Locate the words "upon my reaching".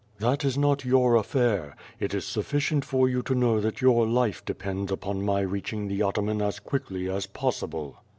4.91-5.87